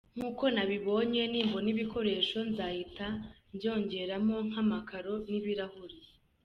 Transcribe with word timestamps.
Nk’uko 0.15 0.43
nabibonye, 0.55 1.21
nimbona 1.31 1.67
ibikoresho 1.73 2.37
nzahita 2.49 3.07
mbyongeramo, 3.53 4.35
nk’amakaro 4.49 5.13
n’ibirahuri. 5.29 5.97